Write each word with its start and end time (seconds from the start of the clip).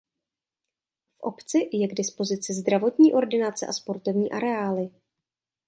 V 1.17 1.21
obci 1.21 1.69
je 1.77 1.87
k 1.87 1.93
dispozici 1.93 2.53
zdravotní 2.53 3.13
ordinace 3.13 3.67
a 3.67 3.73
sportovní 3.73 4.31
areály. 4.31 4.89